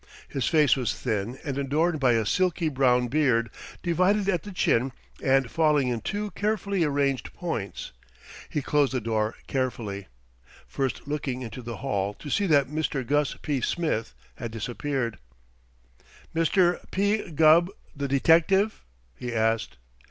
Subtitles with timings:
[0.27, 3.51] His face was thin and adorned by a silky brown beard,
[3.83, 4.93] divided at the chin
[5.23, 7.91] and falling in two carefully arranged points.
[8.49, 10.07] He closed the door carefully,
[10.65, 13.05] first looking into the hall to see that Mr.
[13.05, 13.61] Gus P.
[13.61, 15.19] Smith had disappeared.
[16.35, 16.83] "Mr.
[16.89, 17.29] P.
[17.29, 18.83] Gubb, the detective?"
[19.13, 19.77] he asked.